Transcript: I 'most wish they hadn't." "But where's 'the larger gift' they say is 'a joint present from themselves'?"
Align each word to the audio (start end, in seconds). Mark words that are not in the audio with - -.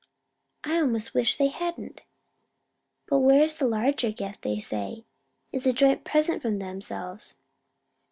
I 0.63 0.81
'most 0.81 1.13
wish 1.13 1.37
they 1.37 1.49
hadn't." 1.49 2.01
"But 3.05 3.19
where's 3.19 3.57
'the 3.57 3.67
larger 3.67 4.09
gift' 4.09 4.41
they 4.41 4.57
say 4.57 5.05
is 5.51 5.67
'a 5.67 5.73
joint 5.73 6.03
present 6.03 6.41
from 6.41 6.57
themselves'?" 6.57 7.35